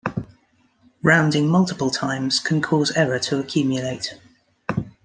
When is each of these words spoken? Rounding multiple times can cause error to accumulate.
Rounding 1.03 1.47
multiple 1.47 1.91
times 1.91 2.39
can 2.39 2.59
cause 2.59 2.89
error 2.95 3.19
to 3.19 3.37
accumulate. 3.39 4.15